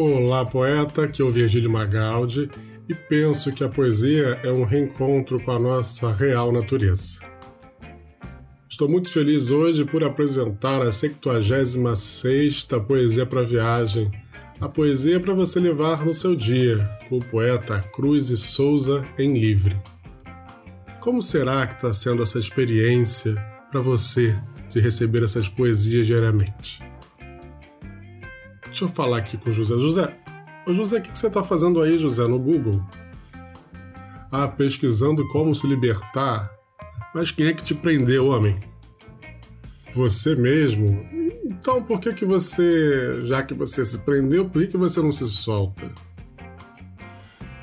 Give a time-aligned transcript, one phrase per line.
[0.00, 2.48] Olá, poeta, aqui é o Virgílio Magaldi
[2.88, 7.18] e penso que a poesia é um reencontro com a nossa real natureza.
[8.70, 14.08] Estou muito feliz hoje por apresentar a 76ª Poesia para Viagem,
[14.60, 19.36] a poesia para você levar no seu dia, com o poeta Cruz e Souza em
[19.36, 19.76] Livre.
[21.00, 23.34] Como será que está sendo essa experiência
[23.68, 24.38] para você
[24.70, 26.87] de receber essas poesias diariamente?
[28.78, 29.76] Deixa eu falar aqui com o José.
[29.76, 30.16] José,
[30.68, 32.80] José, o que você está fazendo aí, José, no Google?
[34.30, 36.48] Ah, pesquisando como se libertar.
[37.12, 38.60] Mas quem é que te prendeu, homem?
[39.92, 41.04] Você mesmo?
[41.44, 45.10] Então por que que você, já que você se prendeu, por que, que você não
[45.10, 45.90] se solta?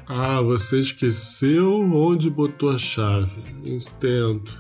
[0.06, 3.42] Ah, você esqueceu onde botou a chave.
[3.64, 4.52] Entendo.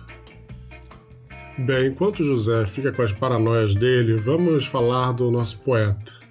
[1.58, 6.25] Bem, enquanto José fica com as paranoias dele, vamos falar do nosso poeta.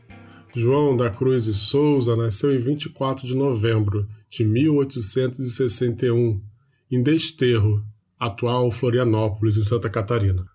[0.56, 6.40] João da Cruz e Souza nasceu em 24 de novembro de 1861,
[6.88, 7.84] em Desterro,
[8.16, 10.46] atual Florianópolis, em Santa Catarina.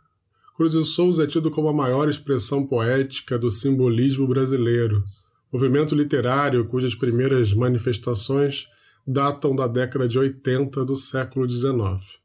[0.55, 5.03] Cruz e Souza é tido como a maior expressão poética do simbolismo brasileiro,
[5.51, 8.67] movimento literário cujas primeiras manifestações
[9.05, 12.19] datam da década de 80 do século XIX.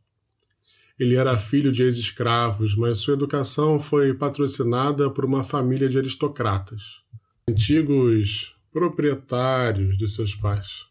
[0.97, 7.04] Ele era filho de ex-escravos, mas sua educação foi patrocinada por uma família de aristocratas,
[7.49, 10.87] antigos proprietários de seus pais.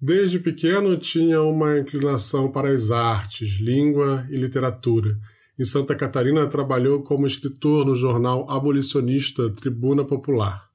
[0.00, 5.16] Desde pequeno tinha uma inclinação para as artes, língua e literatura.
[5.58, 10.68] Em Santa Catarina trabalhou como escritor no jornal abolicionista Tribuna Popular,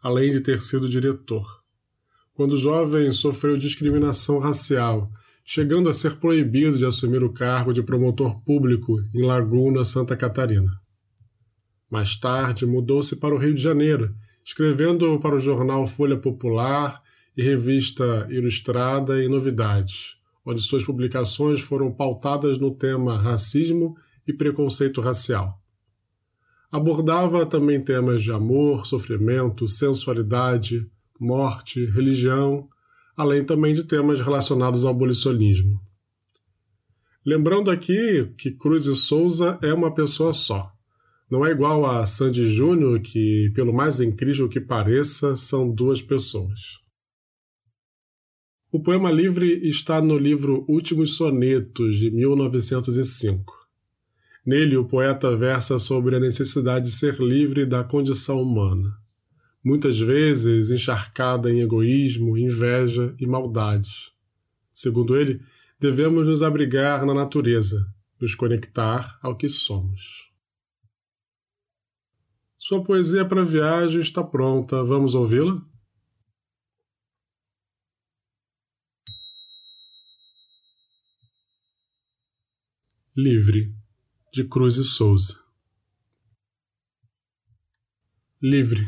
[0.00, 1.62] além de ter sido diretor.
[2.34, 5.10] Quando jovem, sofreu discriminação racial
[5.50, 10.70] chegando a ser proibido de assumir o cargo de promotor público em Laguna, Santa Catarina.
[11.90, 17.02] Mais tarde, mudou-se para o Rio de Janeiro, escrevendo para o jornal Folha Popular
[17.36, 25.00] e revista Ilustrada e Novidades, onde suas publicações foram pautadas no tema racismo e preconceito
[25.00, 25.58] racial.
[26.70, 30.86] Abordava também temas de amor, sofrimento, sensualidade,
[31.18, 32.68] morte, religião,
[33.16, 35.80] além também de temas relacionados ao abolicionismo.
[37.24, 40.72] Lembrando aqui que Cruz e Souza é uma pessoa só.
[41.30, 46.78] Não é igual a Sandy Júnior, que, pelo mais incrível que pareça, são duas pessoas.
[48.72, 53.54] O poema livre está no livro Últimos Sonetos, de 1905.
[54.44, 58.94] Nele, o poeta versa sobre a necessidade de ser livre da condição humana
[59.68, 64.12] muitas vezes encharcada em egoísmo, inveja e maldade.
[64.70, 65.40] Segundo ele,
[65.78, 67.86] devemos nos abrigar na natureza,
[68.20, 70.27] nos conectar ao que somos.
[72.68, 75.58] Sua poesia para viagem está pronta, vamos ouvi-la?
[83.16, 83.74] Livre,
[84.30, 85.42] de Cruz e Souza.
[88.42, 88.86] Livre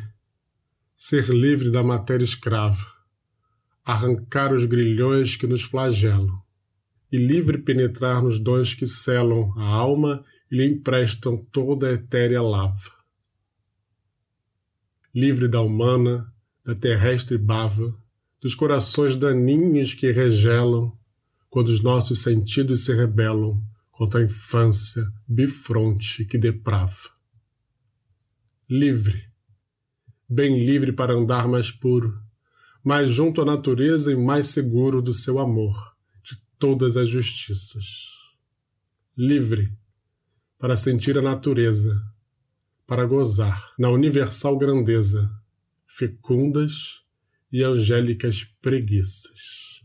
[0.95, 2.85] ser livre da matéria escrava,
[3.83, 6.43] arrancar os grilhões que nos flagelam,
[7.11, 12.43] e livre penetrar nos dons que selam a alma e lhe emprestam toda a etérea
[12.43, 13.00] lava.
[15.15, 16.33] Livre da humana,
[16.65, 17.95] da terrestre bava,
[18.41, 20.97] dos corações daninhos que regelam,
[21.49, 23.61] quando os nossos sentidos se rebelam
[23.91, 27.11] contra a infância bifronte que deprava.
[28.69, 29.29] Livre,
[30.29, 32.17] bem livre para andar mais puro,
[32.85, 37.85] mais junto à natureza e mais seguro do seu amor, de todas as justiças.
[39.17, 39.77] Livre
[40.57, 42.01] para sentir a natureza,
[42.91, 45.31] para gozar na universal grandeza,
[45.87, 47.05] fecundas
[47.53, 49.81] e angélicas preguiças.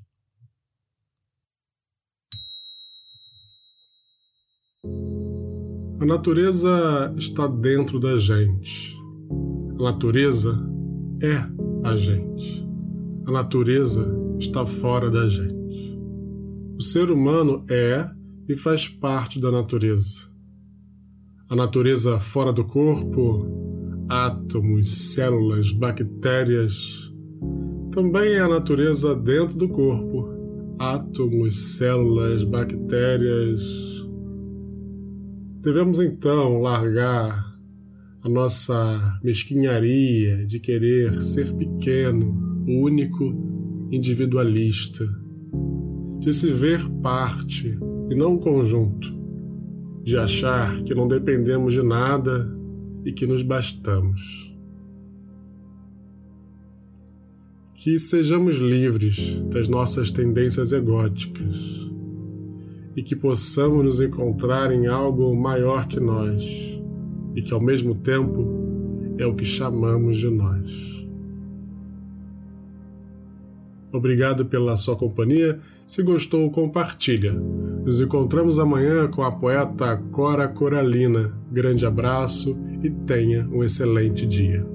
[6.01, 8.95] A natureza está dentro da gente
[9.77, 10.57] a natureza
[11.21, 11.43] é
[11.83, 12.65] a gente.
[13.27, 14.07] A natureza
[14.39, 15.99] está fora da gente.
[16.77, 18.09] O ser humano é
[18.47, 20.33] e faz parte da natureza.
[21.47, 23.45] A natureza fora do corpo,
[24.09, 27.13] átomos, células, bactérias,
[27.91, 30.27] também é a natureza dentro do corpo,
[30.79, 33.63] átomos, células, bactérias.
[35.61, 37.55] Devemos então largar
[38.23, 45.05] a nossa mesquinharia de querer ser pequeno, único, individualista,
[46.19, 47.77] de se ver parte
[48.09, 49.14] e não conjunto,
[50.05, 52.47] de achar que não dependemos de nada
[53.03, 54.55] e que nos bastamos.
[57.73, 61.89] Que sejamos livres das nossas tendências egóticas
[62.95, 66.79] e que possamos nos encontrar em algo maior que nós
[67.35, 68.47] e que ao mesmo tempo
[69.17, 71.04] é o que chamamos de nós.
[73.95, 75.59] Obrigado pela sua companhia.
[75.87, 77.33] Se gostou, compartilha.
[77.33, 81.33] Nos encontramos amanhã com a poeta Cora Coralina.
[81.51, 84.74] Grande abraço e tenha um excelente dia.